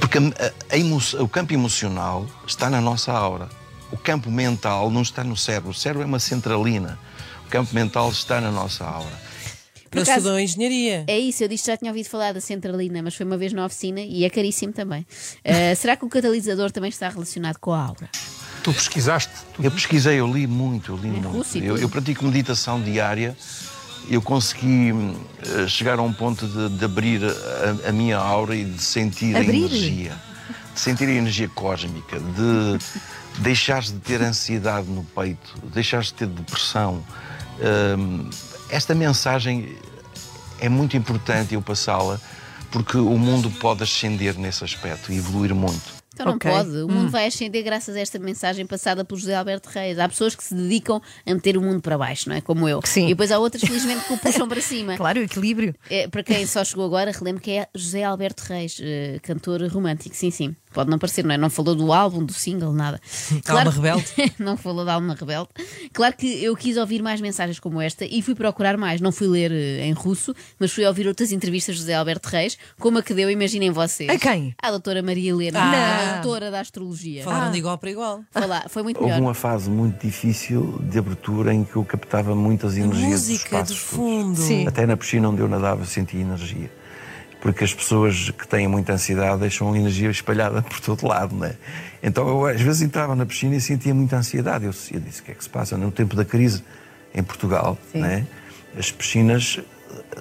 porque 0.00 0.18
a- 0.18 0.52
a 0.70 0.76
emo- 0.76 1.00
o 1.20 1.28
campo 1.28 1.54
emocional 1.54 2.26
está 2.46 2.68
na 2.68 2.80
nossa 2.80 3.10
aura. 3.12 3.48
O 3.90 3.96
campo 3.96 4.30
mental 4.30 4.90
não 4.90 5.00
está 5.00 5.24
no 5.24 5.36
cérebro. 5.36 5.70
O 5.70 5.74
cérebro 5.74 6.02
é 6.02 6.06
uma 6.06 6.18
centralina. 6.18 6.98
O 7.46 7.48
campo 7.48 7.74
mental 7.74 8.10
está 8.10 8.38
na 8.40 8.50
nossa 8.50 8.84
aura. 8.84 9.24
Eu 9.92 10.02
acaso- 10.02 10.18
estudou 10.18 10.38
engenharia. 10.40 11.04
É 11.06 11.18
isso, 11.18 11.42
eu 11.44 11.48
disse 11.48 11.64
que 11.64 11.70
já 11.70 11.76
tinha 11.76 11.90
ouvido 11.90 12.06
falar 12.08 12.32
da 12.32 12.40
centralina, 12.40 13.02
mas 13.02 13.14
foi 13.14 13.24
uma 13.26 13.36
vez 13.36 13.52
na 13.52 13.64
oficina 13.64 14.00
e 14.00 14.24
é 14.24 14.30
caríssimo 14.30 14.72
também. 14.72 15.06
Ah, 15.44 15.74
será 15.74 15.96
que 15.96 16.04
o 16.04 16.08
catalisador 16.08 16.70
também 16.70 16.90
está 16.90 17.08
relacionado 17.08 17.58
com 17.58 17.72
a 17.72 17.80
aura? 17.86 18.08
Tu 18.62 18.72
pesquisaste. 18.72 19.32
Tu 19.54 19.62
Eu 19.62 19.70
pesquisei, 19.70 20.16
eu 20.18 20.26
li 20.32 20.46
muito, 20.46 20.92
eu 20.92 20.96
li 20.96 21.08
muito. 21.08 21.28
russo 21.28 21.56
e 21.58 21.64
Eu, 21.64 21.78
eu 21.78 21.88
pratico 21.88 22.24
meditação 22.24 22.80
diária. 22.82 23.36
Eu 24.08 24.22
consegui 24.22 24.92
eh, 25.42 25.66
chegar 25.68 25.98
a 25.98 26.02
um 26.02 26.12
ponto 26.12 26.46
de, 26.46 26.68
de 26.78 26.84
abrir 26.84 27.20
a, 27.24 27.88
a 27.88 27.92
minha 27.92 28.16
aura 28.16 28.54
e 28.54 28.64
de 28.64 28.80
sentir 28.82 29.34
Abrir? 29.36 29.50
a 29.52 29.56
energia. 29.66 30.12
De 30.74 30.80
sentir 30.80 31.08
a 31.08 31.12
energia 31.12 31.48
cósmica, 31.48 32.18
de 32.20 32.78
deixares 33.42 33.90
de 33.92 33.98
ter 33.98 34.20
ansiedade 34.22 34.86
no 34.88 35.02
peito, 35.04 35.54
deixares 35.74 36.08
de 36.08 36.14
ter 36.14 36.26
depressão. 36.28 37.02
Hum, 37.98 38.28
esta 38.70 38.94
mensagem 38.94 39.76
é 40.60 40.68
muito 40.68 40.96
importante 40.96 41.54
eu 41.54 41.62
passá-la 41.62 42.20
porque 42.70 42.96
o 42.96 43.16
mundo 43.18 43.50
pode 43.50 43.82
ascender 43.82 44.38
nesse 44.38 44.64
aspecto 44.64 45.12
e 45.12 45.16
evoluir 45.18 45.54
muito. 45.54 45.96
Então 46.12 46.26
não 46.26 46.36
Ok. 46.36 46.50
pode. 46.50 46.70
O 46.78 46.88
mundo 46.88 47.10
vai 47.10 47.26
ascender 47.26 47.62
graças 47.62 47.94
a 47.94 48.00
esta 48.00 48.18
mensagem 48.18 48.66
passada 48.66 49.04
por 49.04 49.18
José 49.18 49.34
Alberto 49.34 49.68
Reis. 49.68 49.98
Há 49.98 50.08
pessoas 50.08 50.34
que 50.34 50.42
se 50.42 50.54
dedicam 50.54 51.00
a 51.26 51.34
meter 51.34 51.58
o 51.58 51.62
mundo 51.62 51.82
para 51.82 51.98
baixo, 51.98 52.30
não 52.30 52.36
é? 52.36 52.40
Como 52.40 52.66
eu. 52.66 52.80
Sim. 52.84 53.04
E 53.04 53.08
depois 53.08 53.30
há 53.30 53.38
outras, 53.38 53.62
felizmente, 53.62 54.06
que 54.06 54.14
o 54.14 54.18
puxam 54.18 54.48
para 54.48 54.62
cima. 54.62 54.96
Claro, 55.06 55.20
o 55.20 55.22
equilíbrio. 55.22 55.74
É, 55.90 56.08
para 56.08 56.22
quem 56.22 56.46
só 56.46 56.64
chegou 56.64 56.86
agora, 56.86 57.12
relembro 57.12 57.42
que 57.42 57.50
é 57.50 57.68
José 57.74 58.02
Alberto 58.02 58.44
Reis, 58.48 58.78
eh, 58.80 59.18
cantor 59.22 59.62
romântico. 59.68 60.16
Sim, 60.16 60.30
sim. 60.30 60.56
Pode 60.76 60.90
não 60.90 60.98
parecer, 60.98 61.24
não 61.24 61.34
é? 61.34 61.38
Não 61.38 61.48
falou 61.48 61.74
do 61.74 61.90
álbum, 61.90 62.22
do 62.22 62.34
single, 62.34 62.70
nada. 62.70 63.00
Alma 63.48 63.70
Rebelde? 63.70 64.04
não 64.38 64.58
falou 64.58 64.84
da 64.84 64.92
Alma 64.92 65.14
Rebelde. 65.18 65.48
Claro 65.90 66.14
que 66.14 66.44
eu 66.44 66.54
quis 66.54 66.76
ouvir 66.76 67.02
mais 67.02 67.18
mensagens 67.18 67.58
como 67.58 67.80
esta 67.80 68.04
e 68.04 68.20
fui 68.20 68.34
procurar 68.34 68.76
mais. 68.76 69.00
Não 69.00 69.10
fui 69.10 69.26
ler 69.26 69.50
eh, 69.50 69.86
em 69.86 69.94
russo, 69.94 70.34
mas 70.60 70.70
fui 70.70 70.84
ouvir 70.84 71.08
outras 71.08 71.32
entrevistas 71.32 71.76
de 71.76 71.80
José 71.80 71.94
Alberto 71.94 72.28
Reis, 72.28 72.58
como 72.78 72.98
a 72.98 73.02
que 73.02 73.14
deu, 73.14 73.30
imaginem 73.30 73.70
vocês. 73.70 74.10
A 74.10 74.18
quem? 74.18 74.54
À 74.62 74.70
doutora 74.70 75.02
Maria 75.02 75.30
Helena, 75.30 75.60
Ah. 75.60 76.10
a 76.10 76.12
doutora 76.20 76.50
da 76.50 76.60
astrologia. 76.60 77.24
Falaram 77.24 77.50
de 77.52 77.56
igual 77.56 77.78
para 77.78 77.90
igual. 77.90 78.22
Foi, 78.30 78.46
lá, 78.46 78.66
foi 78.68 78.82
muito 78.82 78.98
Houve 79.00 79.12
melhor. 79.14 79.24
uma 79.28 79.32
fase 79.34 79.70
muito 79.70 80.06
difícil 80.06 80.78
de 80.90 80.98
abertura 80.98 81.54
em 81.54 81.64
que 81.64 81.76
eu 81.76 81.84
captava 81.86 82.34
muitas 82.34 82.76
energias 82.76 83.20
dos 83.22 83.28
Música 83.30 83.62
de 83.62 83.74
fundo. 83.74 84.38
Sim. 84.38 84.68
Até 84.68 84.84
na 84.84 84.94
piscina 84.94 85.26
onde 85.30 85.40
eu 85.40 85.48
nadava 85.48 85.80
eu 85.80 85.86
sentia 85.86 86.20
energia. 86.20 86.70
Porque 87.46 87.62
as 87.62 87.72
pessoas 87.72 88.30
que 88.30 88.48
têm 88.48 88.66
muita 88.66 88.94
ansiedade 88.94 89.38
deixam 89.38 89.72
a 89.72 89.78
energia 89.78 90.10
espalhada 90.10 90.60
por 90.62 90.80
todo 90.80 91.06
lado, 91.06 91.32
não 91.32 91.46
é? 91.46 91.54
Então 92.02 92.26
eu 92.26 92.44
às 92.44 92.60
vezes 92.60 92.82
entrava 92.82 93.14
na 93.14 93.24
piscina 93.24 93.54
e 93.54 93.60
sentia 93.60 93.94
muita 93.94 94.16
ansiedade. 94.16 94.64
Eu, 94.64 94.72
eu 94.92 94.98
disse, 94.98 95.20
o 95.20 95.24
que 95.24 95.30
é 95.30 95.34
que 95.34 95.44
se 95.44 95.48
passa? 95.48 95.76
No 95.76 95.92
tempo 95.92 96.16
da 96.16 96.24
crise 96.24 96.64
em 97.14 97.22
Portugal, 97.22 97.78
não 97.94 98.04
é? 98.04 98.26
as 98.76 98.90
piscinas 98.90 99.60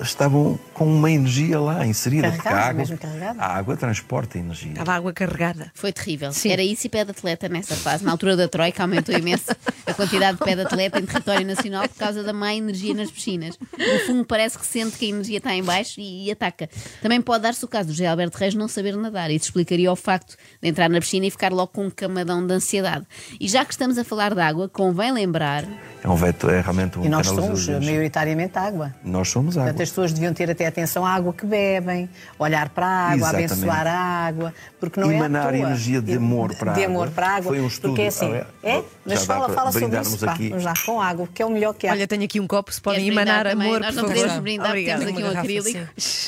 estavam 0.01 0.59
com 0.73 0.85
uma 0.85 1.09
energia 1.09 1.59
lá 1.59 1.85
inserida. 1.85 2.27
porque 2.31 2.41
a 2.41 2.43
Carregada, 2.51 2.69
água, 2.69 2.79
mesmo 2.79 2.97
carregada. 2.97 3.41
a 3.41 3.57
água 3.57 3.77
transporta 3.77 4.37
energia. 4.37 4.71
Estava 4.71 4.93
água 4.93 5.13
carregada. 5.13 5.71
Foi 5.73 5.91
terrível. 5.93 6.31
Sim. 6.33 6.51
Era 6.51 6.61
isso 6.61 6.85
e 6.87 6.89
pé 6.89 7.05
de 7.05 7.11
atleta 7.11 7.47
nessa 7.47 7.75
fase. 7.75 8.03
Na 8.03 8.11
altura 8.11 8.35
da 8.35 8.47
Troika 8.47 8.83
aumentou 8.83 9.15
imenso 9.17 9.45
a 9.85 9.93
quantidade 9.93 10.37
de 10.37 10.43
pé 10.43 10.55
de 10.55 10.61
atleta 10.61 10.99
em 10.99 11.05
território 11.05 11.45
nacional 11.47 11.87
por 11.87 11.97
causa 11.97 12.23
da 12.23 12.33
má 12.33 12.53
energia 12.53 12.93
nas 12.93 13.09
piscinas. 13.09 13.57
O 13.73 13.99
fungo 14.05 14.25
parece 14.25 14.57
que 14.59 14.65
sente 14.65 14.97
que 14.97 15.05
a 15.05 15.09
energia 15.09 15.37
está 15.37 15.53
em 15.55 15.63
baixo 15.63 15.99
e, 15.99 16.25
e 16.27 16.31
ataca. 16.31 16.69
Também 17.01 17.21
pode 17.21 17.43
dar-se 17.43 17.63
o 17.63 17.67
caso 17.67 17.87
do 17.87 17.93
José 17.93 18.07
Alberto 18.07 18.37
Reis 18.37 18.53
não 18.53 18.67
saber 18.67 18.95
nadar. 18.97 19.31
Isso 19.31 19.45
explicaria 19.45 19.91
o 19.91 19.95
facto 19.95 20.35
de 20.61 20.69
entrar 20.69 20.89
na 20.89 20.99
piscina 20.99 21.25
e 21.25 21.31
ficar 21.31 21.51
logo 21.53 21.67
com 21.71 21.85
um 21.85 21.89
camadão 21.89 22.45
de 22.45 22.53
ansiedade. 22.53 23.05
E 23.39 23.47
já 23.47 23.63
que 23.63 23.71
estamos 23.71 23.97
a 23.97 24.03
falar 24.03 24.33
de 24.33 24.41
água, 24.41 24.67
convém 24.67 25.11
lembrar 25.11 25.63
É 26.03 26.09
um 26.09 26.15
vetor, 26.15 26.53
é 26.53 26.61
realmente 26.61 26.99
um 26.99 27.05
E 27.05 27.09
nós 27.09 27.27
somos 27.27 27.67
maioritariamente 27.67 28.57
água. 28.57 28.93
Nós 29.03 29.29
somos 29.29 29.54
água. 29.59 29.63
Portanto, 29.73 29.83
as 29.83 29.89
pessoas 29.89 30.13
deviam 30.13 30.33
ter 30.33 30.49
até 30.49 30.65
atenção 30.67 31.05
à 31.05 31.11
água 31.13 31.33
que 31.33 31.45
bebem, 31.45 32.09
olhar 32.39 32.69
para 32.69 32.85
a 32.85 32.89
água, 33.11 33.15
Exatamente. 33.27 33.53
abençoar 33.53 33.87
a 33.87 33.93
água, 34.27 34.53
porque 34.79 34.99
não 34.99 35.11
Emanar 35.11 35.53
é 35.53 35.57
à 35.57 35.59
toa. 35.61 35.67
energia 35.71 36.01
de 36.01 36.13
amor 36.13 36.55
para 36.57 36.71
a 36.71 36.73
De 36.75 36.83
água. 36.83 36.95
amor 36.95 37.09
para 37.11 37.27
a 37.27 37.31
água. 37.35 37.51
Foi 37.51 37.61
um 37.61 37.67
estudo, 37.67 37.89
Porque 37.89 38.01
é 38.03 38.07
assim, 38.07 38.33
é, 38.63 38.75
já 38.75 38.83
mas 39.05 39.25
fala, 39.25 39.49
fala 39.49 39.71
sobre 39.71 39.99
isso, 40.01 40.17
pá, 40.25 40.31
aqui. 40.33 40.49
vamos 40.49 40.63
lá, 40.63 40.73
com 40.85 41.01
água, 41.01 41.27
que 41.33 41.41
é 41.41 41.45
o 41.45 41.49
melhor 41.49 41.73
que 41.73 41.87
há. 41.87 41.91
Olha, 41.91 42.07
tenho 42.07 42.23
aqui 42.23 42.39
um 42.39 42.47
copo, 42.47 42.71
se 42.73 42.81
podem 42.81 43.07
emanar 43.07 43.45
também? 43.47 43.67
amor, 43.67 43.79
Nós 43.81 43.95
por 43.95 44.01
não 44.01 44.09
podemos 44.09 44.39
brindar, 44.39 44.67
porque 44.67 44.79
Obrigada. 44.91 45.05
temos 45.05 45.19
aqui 45.23 45.35
um 45.35 45.39
acrílico. 45.39 45.79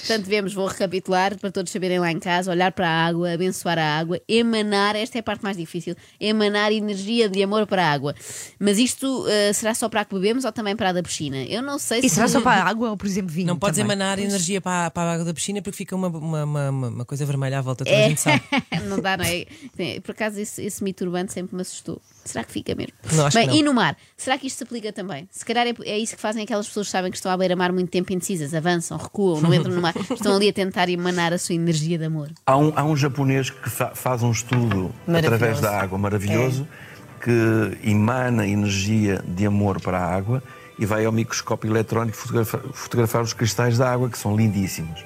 Portanto, 0.08 0.26
vemos, 0.28 0.54
vou 0.54 0.68
recapitular 0.68 1.38
para 1.38 1.52
todos 1.52 1.72
saberem 1.72 2.00
lá 2.00 2.12
em 2.12 2.20
casa: 2.20 2.52
olhar 2.52 2.72
para 2.72 2.88
a 2.88 3.06
água, 3.06 3.34
abençoar 3.34 3.78
a 3.78 3.98
água, 4.00 4.20
emanar, 4.28 4.96
esta 4.96 5.18
é 5.18 5.20
a 5.20 5.24
parte 5.24 5.44
mais 5.44 5.58
difícil, 5.58 5.96
emanar 6.20 6.72
energia 6.72 7.28
de 7.30 7.42
amor 7.44 7.66
para 7.68 7.84
a 7.86 7.92
água. 7.92 8.16
Mas 8.60 8.78
isto 8.78 9.26
eh, 9.28 9.52
será 9.54 9.74
só 9.74 9.90
para 9.90 10.02
a 10.02 10.06
que 10.06 10.14
bebemos 10.16 10.46
ou 10.46 10.52
também 10.52 10.76
para 10.76 10.90
a 10.90 10.94
da 10.94 11.04
piscina? 11.04 11.38
Eu 11.44 11.62
não 11.62 11.78
sei 11.80 12.00
E 12.00 12.10
se. 12.10 12.16
será 12.16 12.28
só 12.28 12.40
para 12.42 12.62
a 12.64 12.68
água 12.70 12.90
ou, 12.92 12.98
por 12.98 13.06
exemplo, 13.08 13.17
vinho? 13.22 13.48
Não 13.48 13.58
podes 13.58 13.78
também? 13.80 13.94
emanar 13.96 14.20
energia 14.20 14.60
para, 14.62 14.88
a- 14.88 14.92
para 14.92 15.10
a 15.10 15.14
água 15.14 15.26
da 15.26 15.34
piscina 15.34 15.62
porque 15.62 15.78
fica 15.78 15.96
uma, 15.96 16.08
uma, 16.08 16.44
uma, 16.44 16.70
uma 16.70 17.06
coisa 17.06 17.26
vermelha 17.26 17.60
à 17.60 17.62
volta, 17.62 17.84
toda 17.86 17.98
a 17.98 18.08
gente 18.10 18.22
sabe. 18.22 18.42
não 18.88 19.00
dá, 19.00 19.18
não 19.18 19.26
é? 19.26 19.46
É, 19.78 20.00
Por 20.00 20.12
acaso 20.12 20.40
esse, 20.40 20.62
esse 20.64 20.84
mito 20.84 21.04
urbano 21.06 21.30
sempre 21.30 21.56
me 21.56 21.62
assustou. 21.62 22.02
Será 22.26 22.44
que 22.44 22.52
fica 22.52 22.76
mesmo? 22.76 22.92
Não, 23.14 23.26
acho 23.26 23.38
Bem, 23.38 23.48
que 23.48 23.54
não. 23.54 23.62
e 23.62 23.64
no 23.64 23.74
mar? 23.74 23.96
Será 24.18 24.38
que 24.38 24.48
isto 24.48 24.58
se 24.58 24.64
aplica 24.64 24.92
também? 24.92 25.28
Se 25.32 25.46
calhar 25.46 25.66
é, 25.66 25.74
é 25.86 25.98
isso 25.98 26.16
que 26.16 26.22
fazem 26.22 26.44
aquelas 26.44 26.68
pessoas 26.68 26.88
que 26.88 26.92
sabem 26.92 27.10
que 27.10 27.16
estão 27.18 27.32
à 27.32 27.38
beira-mar 27.38 27.72
muito 27.72 27.90
tempo 27.90 28.12
indecisas, 28.12 28.54
avançam, 28.54 28.98
recuam, 28.98 29.40
não 29.40 29.54
entram 29.54 29.74
no 29.74 29.82
mar, 29.82 29.94
estão 30.12 30.36
ali 30.36 30.50
a 30.50 30.54
tentar 30.54 30.90
emanar 30.90 31.32
a 31.32 31.38
sua 31.38 31.56
energia 31.56 31.98
de 31.98 32.04
amor. 32.04 32.30
Há 32.46 32.58
um, 32.58 32.74
há 32.76 32.84
um 32.84 32.98
japonês 32.98 33.50
que 33.50 33.70
fa- 33.70 33.96
faz 33.96 34.24
um 34.24 34.32
estudo 34.32 34.94
através 35.08 35.62
da 35.62 35.80
água 35.80 35.98
maravilhoso 35.98 36.68
que 37.24 37.32
emana 37.90 38.46
energia 38.48 39.24
de 39.28 39.46
amor 39.46 39.82
para 39.82 39.98
a 40.00 40.16
água 40.16 40.44
e 40.80 40.86
vai 40.86 41.06
ao 41.06 41.12
microscópio 41.12 41.70
eletrónico 41.72 42.18
fotografa- 42.18 42.62
fotografar 42.74 43.22
os 43.22 43.34
cristais 43.34 43.78
da 43.78 43.92
água, 43.92 44.10
que 44.10 44.18
são 44.18 44.36
lindíssimos. 44.36 45.04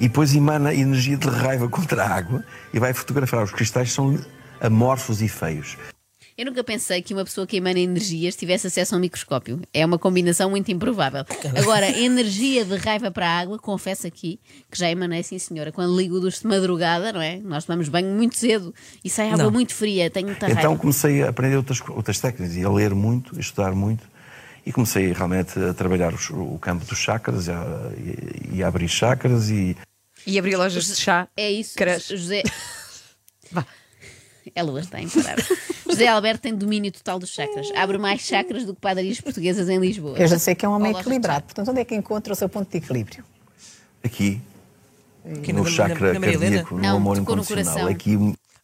E 0.00 0.08
depois 0.08 0.34
emana 0.34 0.74
energia 0.74 1.16
de 1.16 1.28
raiva 1.28 1.68
contra 1.68 2.02
a 2.04 2.14
água 2.14 2.44
e 2.72 2.78
vai 2.80 2.92
fotografar 2.92 3.42
os 3.44 3.52
cristais 3.52 3.88
que 3.90 3.94
são 3.94 4.18
amorfos 4.60 5.22
e 5.22 5.28
feios. 5.28 5.76
Eu 6.36 6.46
nunca 6.46 6.64
pensei 6.64 7.00
que 7.00 7.14
uma 7.14 7.24
pessoa 7.24 7.46
que 7.46 7.56
emana 7.58 7.78
energias 7.78 8.34
tivesse 8.34 8.66
acesso 8.66 8.92
a 8.96 8.98
um 8.98 9.00
microscópio. 9.00 9.60
É 9.72 9.86
uma 9.86 9.96
combinação 10.00 10.50
muito 10.50 10.68
improvável. 10.72 11.24
Agora, 11.56 11.88
energia 11.96 12.64
de 12.64 12.74
raiva 12.76 13.08
para 13.08 13.24
a 13.28 13.38
água, 13.38 13.56
confesso 13.56 14.04
aqui 14.04 14.40
que 14.68 14.76
já 14.76 14.90
emanei, 14.90 15.22
sim 15.22 15.38
senhora. 15.38 15.70
Quando 15.70 15.96
ligo 15.96 16.18
dos 16.18 16.40
de 16.40 16.46
madrugada, 16.48 17.12
não 17.12 17.20
é? 17.22 17.36
Nós 17.36 17.64
tomamos 17.64 17.88
banho 17.88 18.12
muito 18.12 18.36
cedo 18.36 18.74
e 19.04 19.08
sai 19.08 19.28
água 19.30 19.44
Não. 19.44 19.50
muito 19.52 19.72
fria, 19.72 20.10
tenho 20.10 20.26
muita 20.26 20.46
Então 20.46 20.56
raiva. 20.70 20.76
comecei 20.80 21.22
a 21.22 21.28
aprender 21.28 21.56
outras, 21.56 21.80
outras 21.88 22.18
técnicas 22.18 22.56
e 22.56 22.64
a 22.64 22.68
ler 22.68 22.92
muito, 22.96 23.36
a 23.36 23.38
estudar 23.38 23.72
muito. 23.72 24.02
E 24.66 24.72
comecei 24.72 25.12
realmente 25.12 25.58
a 25.58 25.74
trabalhar 25.74 26.14
os- 26.14 26.30
o 26.30 26.58
campo 26.58 26.84
dos 26.84 26.98
chakras 26.98 27.46
e 27.48 27.50
a, 27.50 27.92
e- 27.98 28.56
e 28.58 28.62
a 28.62 28.68
abrir 28.68 28.88
chakras 28.88 29.50
e 29.50 29.76
E 30.26 30.38
abrir 30.38 30.56
lojas 30.56 30.86
de 30.86 30.96
chá. 30.96 31.28
É 31.36 31.50
isso. 31.50 31.74
José. 32.08 32.42
Vá. 33.52 33.66
Ela 34.54 34.82
tem, 34.84 35.08
parar. 35.08 35.36
José 35.88 36.06
Alberto 36.06 36.42
tem 36.42 36.54
domínio 36.54 36.92
total 36.92 37.18
dos 37.18 37.30
chakras. 37.30 37.70
Abre 37.74 37.98
mais 37.98 38.20
chakras 38.20 38.64
do 38.64 38.74
que 38.74 38.80
padarias 38.80 39.20
portuguesas 39.20 39.68
em 39.68 39.78
Lisboa. 39.78 40.18
Eu 40.18 40.26
já 40.28 40.38
sei 40.38 40.54
que 40.54 40.64
é 40.64 40.68
um 40.68 40.72
homem 40.72 40.92
equilibrado. 40.92 41.44
Portanto, 41.44 41.70
onde 41.70 41.80
é 41.80 41.84
que 41.84 41.94
encontra 41.94 42.32
o 42.32 42.36
seu 42.36 42.48
ponto 42.48 42.70
de 42.70 42.76
equilíbrio? 42.78 43.24
Aqui, 44.02 44.40
Aqui 45.38 45.52
no 45.52 45.64
na- 45.64 45.70
chakra 45.70 46.12
na- 46.14 46.20
na 46.20 46.26
cardíaco, 46.30 46.74
no 46.74 46.80
Não, 46.82 46.96
amor 46.96 47.16
no 47.16 47.22
incondicional. 47.22 47.64
coração. 47.64 47.88
Aqui, 47.88 48.16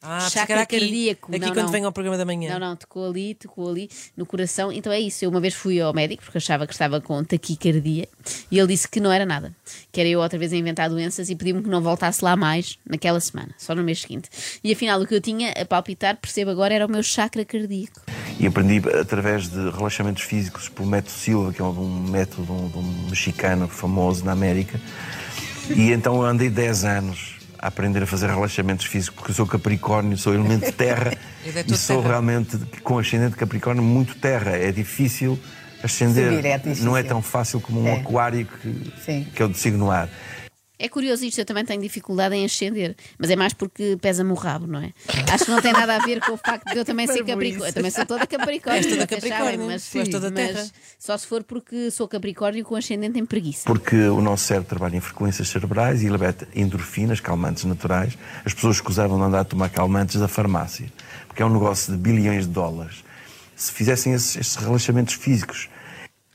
Ah, 0.02 0.30
Chakra 0.30 0.54
era 0.54 0.62
aqui, 0.62 0.78
cardíaco. 0.80 1.30
Aqui 1.30 1.40
Não, 1.40 1.49
quando 1.49 1.66
não. 1.66 1.73
vem 1.73 1.85
ao 1.85 1.92
programa 1.92 2.16
da 2.16 2.25
manhã. 2.25 2.52
Não, 2.59 2.69
não, 2.69 2.76
tocou 2.76 3.07
ali, 3.07 3.35
tocou 3.35 3.69
ali 3.69 3.90
no 4.16 4.25
coração. 4.25 4.73
Então 4.73 4.90
é 4.90 4.99
isso. 4.99 5.25
Eu 5.25 5.30
uma 5.30 5.40
vez 5.40 5.52
fui 5.52 5.78
ao 5.78 5.92
médico 5.92 6.23
porque 6.23 6.38
achava 6.38 6.66
que 6.66 6.73
estava 6.73 7.00
com 7.02 7.23
taquicardia 7.23 8.09
e 8.50 8.59
ele 8.59 8.69
disse 8.69 8.88
que 8.88 8.99
não 8.99 9.12
era 9.12 9.26
nada. 9.26 9.54
Que 9.92 10.00
era 10.00 10.09
eu 10.09 10.21
outra 10.21 10.38
vez 10.38 10.52
a 10.54 10.57
inventar 10.57 10.88
doenças 10.88 11.28
e 11.28 11.37
pediu-me 11.37 11.62
que 11.62 11.69
não 11.69 11.83
voltasse 11.83 12.25
lá 12.25 12.35
mais 12.35 12.78
naquela 12.88 13.21
semana, 13.21 13.54
só 13.59 13.75
no 13.75 13.83
mês 13.83 14.00
seguinte. 14.00 14.30
E 14.64 14.73
afinal, 14.73 15.00
o 15.02 15.07
que 15.07 15.14
eu 15.14 15.21
tinha 15.21 15.52
a 15.52 15.64
palpitar, 15.66 16.16
percebo 16.16 16.50
agora, 16.50 16.73
era 16.73 16.87
o 16.87 16.90
meu 16.90 17.02
chakra 17.02 17.45
cardíaco. 17.45 18.00
E 18.38 18.47
aprendi 18.47 18.80
através 18.99 19.50
de 19.50 19.71
relaxamentos 19.71 20.23
físicos 20.23 20.71
pelo 20.71 20.88
método 20.88 21.11
Silva, 21.11 21.52
que 21.52 21.61
é 21.61 21.64
um 21.64 22.04
método 22.09 22.45
de 22.47 22.52
um, 22.52 22.69
de 22.69 22.78
um 22.78 23.09
mexicano 23.11 23.69
famoso 23.69 24.25
na 24.25 24.33
América. 24.33 24.80
E 25.69 25.92
então 25.92 26.23
andei 26.23 26.49
10 26.49 26.85
anos 26.85 27.39
a 27.61 27.69
aprender 27.69 28.02
a 28.02 28.07
fazer 28.07 28.29
relaxamentos 28.31 28.87
físicos, 28.87 29.17
porque 29.17 29.33
eu 29.33 29.35
sou 29.35 29.47
Capricórnio, 29.47 30.17
sou 30.17 30.33
elemento 30.33 30.64
de 30.64 30.73
terra 30.73 31.12
é 31.45 31.49
e 31.69 31.76
sou 31.76 31.97
terra. 31.99 32.09
realmente, 32.09 32.57
com 32.83 32.99
ascendente 32.99 33.37
Capricórnio, 33.37 33.83
muito 33.83 34.14
terra. 34.17 34.52
É 34.52 34.73
difícil 34.73 35.38
ascender. 35.83 36.31
Subir, 36.33 36.47
é 36.47 36.59
difícil. 36.59 36.85
Não 36.87 36.97
é 36.97 37.02
tão 37.02 37.21
fácil 37.21 37.61
como 37.61 37.83
um 37.83 37.87
É. 37.88 38.00
aquário 38.00 38.47
que, 38.47 38.93
Sim. 39.05 39.26
que 39.35 39.43
é 39.43 39.45
o 39.45 39.49
de 39.49 39.59
signo 39.59 39.90
ar. 39.90 40.09
É 40.82 40.88
curioso 40.88 41.22
isto, 41.26 41.38
eu 41.38 41.44
também 41.44 41.62
tenho 41.62 41.82
dificuldade 41.82 42.34
em 42.34 42.42
ascender, 42.42 42.96
mas 43.18 43.28
é 43.28 43.37
mais 43.37 43.52
porque 43.52 43.99
pesa-me 44.00 44.30
o 44.30 44.34
rabo, 44.34 44.66
não 44.66 44.80
é? 44.80 44.94
Acho 45.30 45.44
que 45.44 45.50
não 45.50 45.60
tem 45.60 45.75
nada 45.75 45.96
a 45.96 45.99
ver 45.99 46.20
com 46.20 46.32
o 46.32 46.37
facto 46.38 46.72
de 46.72 46.78
eu 46.78 46.87
também 46.87 47.06
ser 47.06 47.22
Capricórnio. 47.22 47.66
Eu 47.66 47.72
também 47.75 47.90
sou 47.90 48.06
toda 48.06 48.26
Capricórnio. 48.26 48.88
Toda 48.88 49.06
Capricórnio, 49.06 49.66
mas, 49.66 49.90
tu 49.90 49.99
és 49.99 50.08
toda 50.08 50.30
mas 50.30 50.72
só 50.99 51.18
se 51.18 51.26
for 51.26 51.44
porque 51.44 51.90
sou 51.90 52.08
Capricórnio 52.08 52.64
com 52.64 52.75
ascendente 52.76 53.18
em 53.18 53.26
preguiça. 53.26 53.64
Porque 53.66 53.94
o 53.94 54.22
nosso 54.22 54.44
cérebro 54.44 54.70
trabalha 54.70 54.96
em 54.96 55.00
frequências 55.00 55.49
cerebrais 55.49 56.02
e 56.02 56.08
libera 56.08 56.34
endorfinas, 56.54 57.20
calmantes 57.20 57.64
naturais. 57.64 58.16
As 58.42 58.54
pessoas 58.54 58.76
escusavam 58.76 59.18
de 59.18 59.25
andar 59.25 59.40
a 59.40 59.44
tomar 59.44 59.68
calmantes 59.68 60.18
da 60.18 60.28
farmácia, 60.28 60.90
porque 61.28 61.42
é 61.42 61.44
um 61.44 61.52
negócio 61.52 61.92
de 61.92 61.99
bilhões 61.99 62.46
de 62.46 62.52
dólares. 62.52 63.04
Se 63.54 63.70
fizessem 63.70 64.14
esses, 64.14 64.34
esses 64.34 64.56
relaxamentos 64.56 65.12
físicos, 65.12 65.68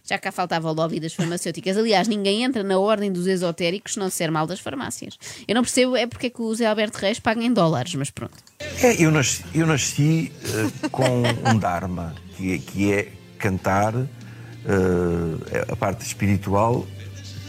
Já 0.06 0.20
cá 0.20 0.32
faltava 0.32 0.70
o 0.70 0.74
lobby 0.74 1.00
das 1.00 1.14
farmacêuticas. 1.14 1.76
Aliás, 1.78 2.08
ninguém 2.08 2.44
entra 2.44 2.64
na 2.64 2.78
ordem 2.78 3.12
dos 3.12 3.26
esotéricos 3.26 3.94
se 3.94 4.00
não 4.00 4.08
disser 4.08 4.32
mal 4.32 4.46
das 4.46 4.60
farmácias. 4.60 5.18
Eu 5.48 5.56
não 5.56 5.64
percebo 5.64 5.96
é 5.96 6.06
porque 6.06 6.28
é 6.28 6.30
que 6.30 6.42
o 6.42 6.54
Zé 6.54 6.68
Alberto 6.68 7.00
Reis 7.00 7.20
paga 7.20 7.42
em 7.44 7.52
dólares, 7.52 7.96
mas 7.96 8.12
pronto. 8.12 8.36
É, 8.82 9.04
eu 9.04 9.10
nasci, 9.10 9.44
eu 9.54 9.66
nasci 9.66 10.32
eh, 10.44 10.90
com 10.90 11.24
um 11.50 11.58
Dharma, 11.58 12.14
que 12.38 12.54
é, 12.54 12.58
que 12.60 12.94
é 12.94 13.12
cantar 13.40 13.96
eh, 13.96 15.66
a 15.72 15.76
parte 15.76 16.06
espiritual, 16.06 16.86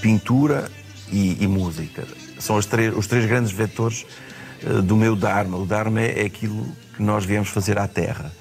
pintura 0.00 0.70
e, 1.12 1.42
e 1.42 1.46
música. 1.46 2.06
São 2.38 2.56
os 2.56 2.64
três, 2.64 2.96
os 2.96 3.06
três 3.06 3.26
grandes 3.26 3.52
vetores 3.52 4.06
eh, 4.62 4.80
do 4.80 4.96
meu 4.96 5.14
Dharma. 5.14 5.58
O 5.58 5.66
Dharma 5.66 6.00
é 6.00 6.24
aquilo 6.24 6.66
que 6.96 7.02
nós 7.02 7.24
viemos 7.24 7.50
fazer 7.50 7.78
à 7.78 7.86
Terra. 7.86 8.32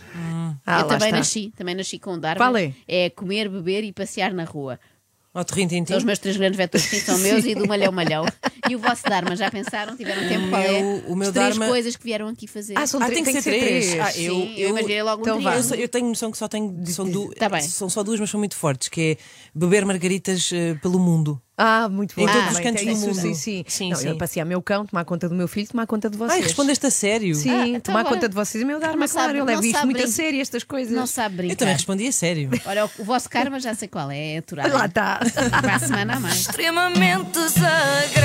Ah, 0.66 0.80
eu 0.82 0.88
também 0.88 1.08
está. 1.10 1.18
nasci, 1.18 1.54
também 1.56 1.76
nasci 1.76 2.00
com 2.00 2.14
o 2.14 2.18
Dharma. 2.20 2.44
Qual 2.44 2.58
é? 2.58 2.74
É 2.88 3.10
comer, 3.10 3.48
beber 3.50 3.84
e 3.84 3.92
passear 3.94 4.34
na 4.34 4.44
rua. 4.44 4.80
Ó, 5.38 5.44
Torrintintim. 5.44 5.90
São 5.90 5.98
os 5.98 6.04
meus 6.06 6.18
três 6.18 6.38
grandes 6.38 6.56
vetores 6.56 6.88
que 6.90 6.96
são 7.02 7.18
meus 7.18 7.44
e 7.46 7.54
do 7.54 7.68
malhão 7.68 7.92
malhão. 7.92 8.26
E 8.70 8.76
o 8.76 8.80
vosso 8.80 9.04
Dharma, 9.04 9.36
já 9.36 9.52
pensaram? 9.52 9.96
Tiveram 9.98 10.26
tempo? 10.30 10.56
É? 10.56 10.72
meu- 10.82 11.04
o 11.12 11.16
meu 11.16 11.28
As 11.28 11.34
três 11.34 11.50
Dharma- 11.50 11.68
coisas 11.68 11.96
que 11.98 12.04
vieram 12.06 12.30
aqui 12.30 12.48
fazer. 12.48 12.74
Ah, 12.78 12.88
são 12.88 13.02
Ah, 13.02 13.06
três, 13.08 13.22
tem 13.22 13.34
que 13.36 13.42
ser 13.42 13.52
três. 13.60 14.00
Ah, 14.00 14.18
eu, 14.18 14.34
Sim, 14.34 14.56
eu 14.58 14.70
imaginei 14.70 15.04
logo 15.04 15.20
um 15.20 15.22
Então 15.24 15.36
trio. 15.38 15.50
vá. 15.50 15.58
Eu, 15.58 15.64
só- 15.64 15.76
eu 15.76 15.90
tenho 15.90 16.08
noção 16.08 16.32
que 16.32 16.38
só 16.38 16.48
tenho. 16.48 16.74
São, 16.88 17.06
du- 17.10 17.34
Tá 17.36 17.50
bem. 17.50 17.62
são 17.62 17.90
só 17.90 18.02
duas, 18.02 18.18
mas 18.20 18.30
são 18.30 18.40
muito 18.40 18.56
fortes, 18.56 18.88
que 18.88 19.02
é 19.02 19.18
beber 19.54 19.86
margaritas 19.86 20.50
eh, 20.54 20.76
pelo 20.76 20.98
mundo. 20.98 21.40
Ah, 21.58 21.88
muito 21.88 22.14
bom. 22.16 22.22
Em 22.24 22.26
todos 22.26 22.40
Também 22.40 22.54
os 22.54 22.60
cantos 22.60 22.84
do 22.84 22.92
isso, 22.92 23.06
mundo. 23.08 23.16
Sim, 23.22 23.34
sim. 23.34 23.66
Sim, 23.68 23.90
não, 23.92 23.98
sim. 23.98 24.08
Eu 24.10 24.18
passear 24.18 24.44
meu 24.46 24.62
cão, 24.62 24.86
tomar 24.86 25.06
conta 25.06 25.30
do 25.30 25.36
meu 25.36 25.48
filho, 25.48 25.68
tomar 25.70 25.88
conta 25.88 26.10
de 26.10 26.18
vocês. 26.18 26.34
Ai, 26.34 26.42
respondeste 26.42 26.86
a 26.86 26.92
sério? 26.92 27.34
Sim, 27.36 27.50
Ah, 27.50 27.68
então 27.68 27.94
tomar 27.94 28.04
conta 28.04 28.28
de 28.28 28.36
vocês. 28.36 28.62
E 28.62 28.66
meu 28.66 28.78
Dharma, 28.80 29.08
claro, 29.08 29.28
sabe- 29.30 29.40
eu 29.40 29.46
levo 29.46 29.64
isto 29.66 29.86
muito 29.86 30.04
a 30.04 30.08
sério, 30.08 30.42
estas 30.42 30.64
coisas. 30.64 30.94
Não 30.94 31.08
sabe 31.08 31.38
brincar. 31.38 31.54
Eu 31.54 31.58
também 31.58 31.74
respondi 31.76 32.08
a 32.08 32.12
sério. 32.12 32.50
Olha, 32.66 32.86
o, 32.86 33.04
vosso 33.06 33.30
karma 33.30 33.60
já 33.60 33.74
sei 33.74 33.88
qual 33.88 34.12
é, 34.12 34.34
é 34.34 34.38
aturar. 34.40 34.70
Lá 34.72 34.86
está. 34.86 35.20
Para 35.62 35.76
a 35.76 35.80
semana 35.80 36.16
a 36.18 36.20
mais. 36.20 36.42
extremamente 36.42 37.32
desagradável. 37.32 38.25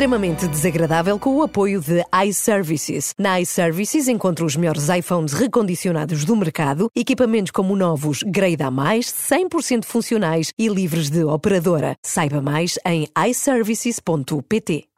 Extremamente 0.00 0.48
desagradável 0.48 1.18
com 1.18 1.36
o 1.36 1.42
apoio 1.42 1.78
de 1.78 2.02
iServices. 2.24 3.12
Na 3.18 3.38
iServices 3.38 4.08
encontra 4.08 4.46
os 4.46 4.56
melhores 4.56 4.88
iPhones 4.88 5.34
recondicionados 5.34 6.24
do 6.24 6.34
mercado, 6.34 6.90
equipamentos 6.96 7.50
como 7.50 7.76
novos 7.76 8.22
Grade 8.22 8.62
A+, 8.62 8.70
100% 8.70 9.84
funcionais 9.84 10.54
e 10.58 10.68
livres 10.68 11.10
de 11.10 11.22
operadora. 11.22 11.96
Saiba 12.02 12.40
mais 12.40 12.78
em 12.86 13.08
iServices.pt. 13.28 14.89